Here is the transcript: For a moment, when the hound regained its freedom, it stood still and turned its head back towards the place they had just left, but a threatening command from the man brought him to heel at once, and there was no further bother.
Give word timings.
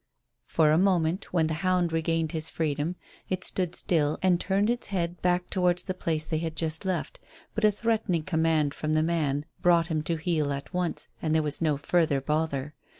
For 0.47 0.71
a 0.71 0.79
moment, 0.79 1.31
when 1.31 1.45
the 1.45 1.53
hound 1.61 1.93
regained 1.93 2.33
its 2.33 2.49
freedom, 2.49 2.95
it 3.29 3.43
stood 3.43 3.75
still 3.75 4.17
and 4.23 4.41
turned 4.41 4.67
its 4.71 4.87
head 4.87 5.21
back 5.21 5.47
towards 5.51 5.83
the 5.83 5.93
place 5.93 6.25
they 6.25 6.39
had 6.39 6.55
just 6.55 6.85
left, 6.85 7.19
but 7.53 7.63
a 7.63 7.71
threatening 7.71 8.23
command 8.23 8.73
from 8.73 8.95
the 8.95 9.03
man 9.03 9.45
brought 9.61 9.89
him 9.89 10.01
to 10.05 10.15
heel 10.15 10.51
at 10.53 10.73
once, 10.73 11.07
and 11.21 11.35
there 11.35 11.43
was 11.43 11.61
no 11.61 11.77
further 11.77 12.19
bother. 12.19 12.73